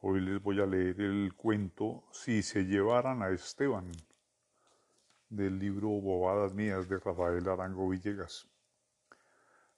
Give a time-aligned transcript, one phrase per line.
[0.00, 3.90] Hoy les voy a leer el cuento Si se llevaran a Esteban
[5.28, 8.48] del libro Bobadas Mías de Rafael Arango Villegas.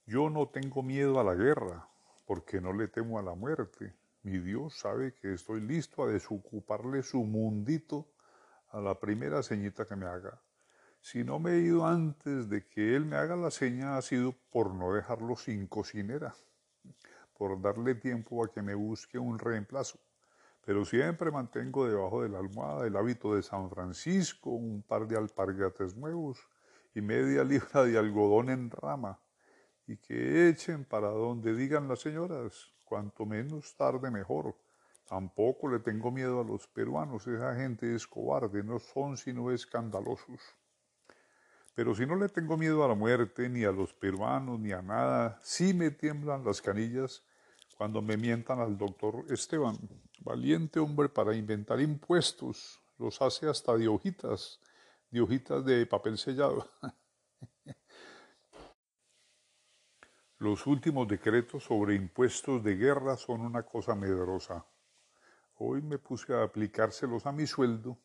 [0.05, 1.89] Yo no tengo miedo a la guerra,
[2.27, 3.95] porque no le temo a la muerte.
[4.23, 8.07] Mi Dios sabe que estoy listo a desocuparle su mundito
[8.73, 10.39] a la primera ceñita que me haga.
[11.01, 14.35] Si no me he ido antes de que él me haga la seña ha sido
[14.51, 16.35] por no dejarlo sin cocinera,
[17.39, 19.99] por darle tiempo a que me busque un reemplazo
[20.65, 25.17] pero siempre mantengo debajo de la almohada el hábito de San Francisco, un par de
[25.17, 26.39] alpargates nuevos
[26.95, 29.19] y media libra de algodón en rama,
[29.87, 34.55] y que echen para donde digan las señoras, cuanto menos tarde mejor.
[35.09, 40.41] Tampoco le tengo miedo a los peruanos, esa gente es cobarde, no son sino escandalosos.
[41.75, 44.83] Pero si no le tengo miedo a la muerte, ni a los peruanos, ni a
[44.83, 47.25] nada, sí me tiemblan las canillas
[47.77, 49.79] cuando me mientan al doctor Esteban.
[50.23, 54.61] Valiente hombre para inventar impuestos, los hace hasta de hojitas,
[55.11, 56.71] de hojitas de papel sellado.
[60.37, 64.67] Los últimos decretos sobre impuestos de guerra son una cosa medrosa.
[65.55, 67.99] Hoy me puse a aplicárselos a mi sueldo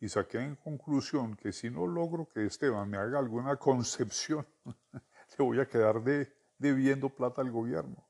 [0.00, 4.46] y saqué en conclusión que si no logro que Esteban me haga alguna concepción,
[5.38, 8.08] le voy a quedar de, debiendo plata al gobierno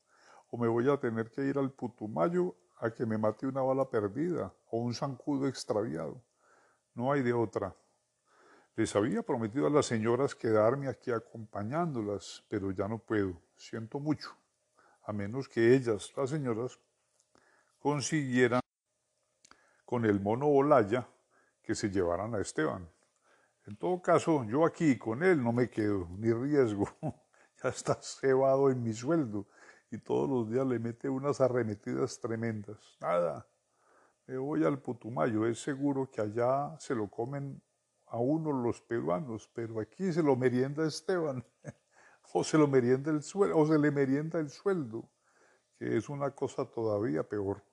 [0.49, 3.89] o me voy a tener que ir al Putumayo a que me mate una bala
[3.89, 6.21] perdida o un zancudo extraviado.
[6.93, 7.75] No hay de otra.
[8.75, 13.41] Les había prometido a las señoras quedarme aquí acompañándolas, pero ya no puedo.
[13.55, 14.35] Siento mucho.
[15.03, 16.79] A menos que ellas, las señoras,
[17.79, 18.61] consiguieran
[19.85, 21.07] con el mono Olaya
[21.61, 22.89] que se llevaran a Esteban.
[23.65, 26.89] En todo caso, yo aquí con él no me quedo, ni riesgo.
[27.63, 29.47] ya está cebado en mi sueldo
[29.93, 32.97] y todos los días le mete unas arremetidas tremendas.
[32.99, 33.47] Nada,
[34.25, 37.61] me voy al Putumayo, es seguro que allá se lo comen
[38.07, 41.45] a uno los peruanos, pero aquí se lo merienda Esteban,
[42.33, 45.11] o se lo merienda el sueldo, o se le merienda el sueldo,
[45.77, 47.63] que es una cosa todavía peor.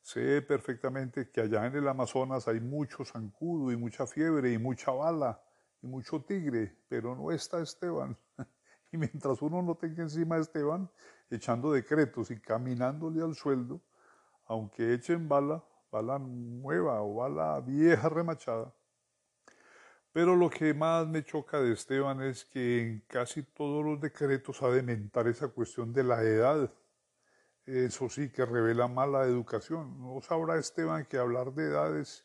[0.00, 4.92] Sé perfectamente que allá en el Amazonas hay mucho zancudo y mucha fiebre y mucha
[4.92, 5.42] bala
[5.82, 8.16] y mucho tigre, pero no está Esteban.
[8.92, 10.88] Y mientras uno no tenga encima a Esteban,
[11.34, 13.80] echando decretos y caminándole al sueldo,
[14.46, 18.72] aunque echen bala, bala nueva o bala vieja remachada.
[20.12, 24.62] Pero lo que más me choca de Esteban es que en casi todos los decretos
[24.62, 26.72] ha de mentar esa cuestión de la edad.
[27.66, 30.00] Eso sí que revela mala educación.
[30.00, 32.24] No sabrá Esteban que hablar de edades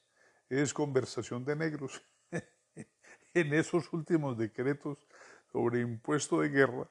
[0.49, 2.03] es conversación de negros.
[3.33, 4.97] en esos últimos decretos
[5.51, 6.87] sobre impuesto de guerra,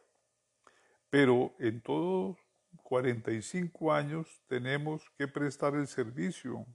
[1.11, 2.37] pero en todos
[2.83, 6.67] 45 años tenemos que prestar el servicio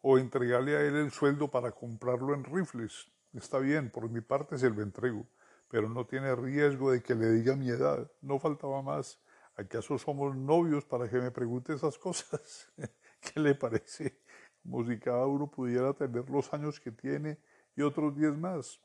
[0.00, 3.10] o entregarle a él el sueldo para comprarlo en rifles.
[3.32, 5.26] Está bien, por mi parte se lo entrego,
[5.68, 8.10] pero no tiene riesgo de que le diga mi edad.
[8.20, 9.20] No faltaba más.
[9.56, 12.72] ¿Acaso somos novios para que me pregunte esas cosas?
[13.20, 14.20] ¿Qué le parece?
[14.62, 17.38] Como si cada uno pudiera tener los años que tiene
[17.76, 18.80] y otros diez más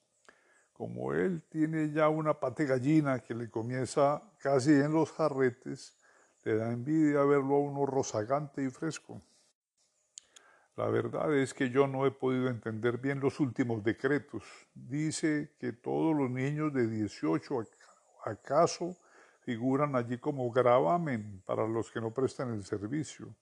[0.77, 5.95] como él tiene ya una pate gallina que le comienza casi en los jarretes,
[6.43, 9.21] le da envidia verlo a uno rozagante y fresco.
[10.75, 14.43] La verdad es que yo no he podido entender bien los últimos decretos.
[14.73, 17.63] Dice que todos los niños de 18
[18.25, 18.97] acaso
[19.39, 23.33] figuran allí como gravamen para los que no prestan el servicio.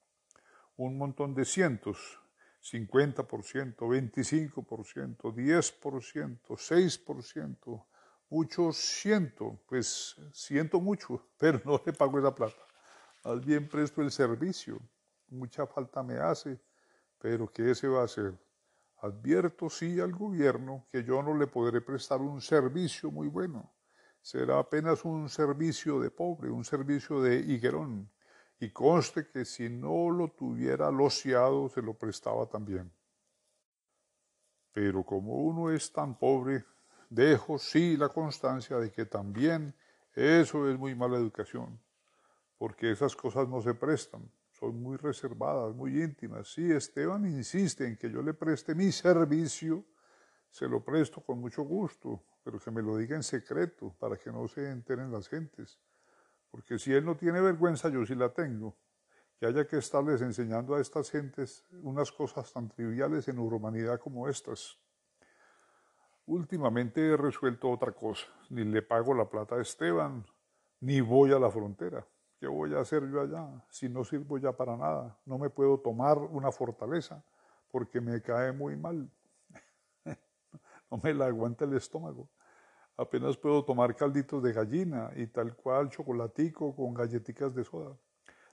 [0.78, 2.20] Un montón de cientos,
[2.64, 7.86] 50%, 25%, 10%, 6%,
[8.30, 12.66] muchos siento, pues siento mucho, pero no le pago esa plata.
[13.26, 14.80] Más bien presto el servicio.
[15.28, 16.60] Mucha falta me hace,
[17.18, 18.38] pero ¿qué se va a hacer?
[18.98, 23.74] Advierto sí al gobierno que yo no le podré prestar un servicio muy bueno.
[24.22, 28.10] Será apenas un servicio de pobre, un servicio de higuerón
[28.64, 32.90] y conste que si no lo tuviera lociado se lo prestaba también.
[34.72, 36.64] Pero como uno es tan pobre,
[37.10, 39.76] dejo sí la constancia de que también
[40.16, 41.78] eso es muy mala educación,
[42.58, 46.54] porque esas cosas no se prestan, son muy reservadas, muy íntimas.
[46.54, 49.84] Si Esteban insiste en que yo le preste mi servicio,
[50.50, 54.32] se lo presto con mucho gusto, pero que me lo diga en secreto para que
[54.32, 55.80] no se enteren las gentes
[56.54, 58.78] porque si él no tiene vergüenza, yo sí la tengo.
[59.40, 64.30] Que haya que estarles enseñando a estas gentes unas cosas tan triviales en humanidad como
[64.30, 64.78] estas.
[66.28, 68.28] Últimamente he resuelto otra cosa.
[68.52, 70.24] Ni le pago la plata a Esteban,
[70.80, 72.06] ni voy a la frontera.
[72.40, 75.18] ¿Qué voy a hacer yo allá si no sirvo ya para nada?
[75.26, 77.24] No me puedo tomar una fortaleza
[77.72, 79.10] porque me cae muy mal.
[80.92, 82.30] no me la aguanta el estómago.
[82.96, 87.98] Apenas puedo tomar calditos de gallina y tal cual chocolatico con galletitas de soda.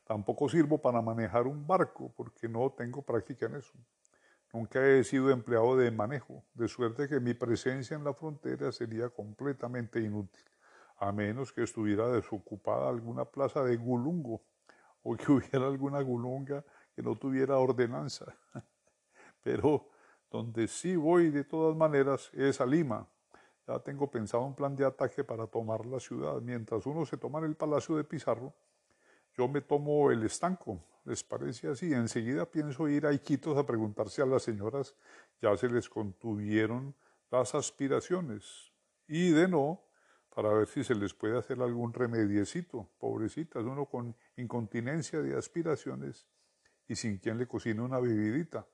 [0.05, 3.75] Tampoco sirvo para manejar un barco porque no tengo práctica en eso.
[4.53, 9.09] Nunca he sido empleado de manejo, de suerte que mi presencia en la frontera sería
[9.11, 10.45] completamente inútil,
[10.97, 14.43] a menos que estuviera desocupada alguna plaza de gulungo
[15.03, 16.65] o que hubiera alguna gulunga
[16.97, 18.35] que no tuviera ordenanza.
[19.43, 19.89] Pero
[20.31, 23.07] donde sí voy de todas maneras es a Lima.
[23.67, 26.41] Ya tengo pensado un plan de ataque para tomar la ciudad.
[26.41, 28.55] Mientras uno se toma el Palacio de Pizarro,
[29.37, 31.93] yo me tomo el estanco, ¿les parece así?
[31.93, 34.97] Enseguida pienso ir a Iquitos a preguntarse a las señoras,
[35.41, 36.95] ya se les contuvieron
[37.31, 38.73] las aspiraciones.
[39.07, 39.81] Y de no,
[40.35, 46.27] para ver si se les puede hacer algún remediecito, pobrecitas, uno con incontinencia de aspiraciones
[46.89, 48.67] y sin quien le cocine una bebidita,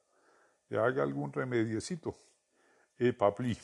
[0.69, 2.15] le haga algún remediecito.
[2.99, 3.57] Eh, papli.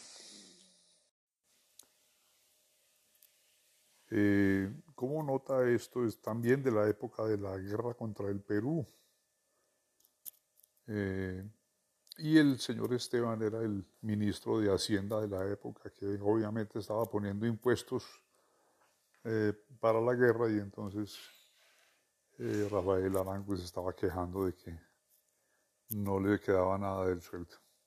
[4.15, 6.05] Eh, ¿Cómo nota esto?
[6.05, 8.87] Es también de la época de la guerra contra el Perú.
[10.87, 11.43] Eh,
[12.19, 17.07] y el señor Esteban era el ministro de Hacienda de la época, que obviamente estaba
[17.07, 18.05] poniendo impuestos
[19.25, 21.19] eh, para la guerra y entonces
[22.71, 24.79] Rafael Arango se estaba quejando de que
[25.91, 27.57] no le quedaba nada del sueldo.